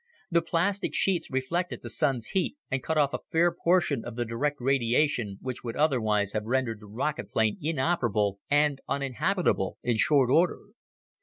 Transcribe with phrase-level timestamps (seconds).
[0.31, 4.25] The plastic sheets reflected the Sun's heat and cut off a fair portion of the
[4.25, 10.31] direct radiation which would otherwise have rendered the rocket plane inoperable and uninhabitable in short
[10.31, 10.69] order.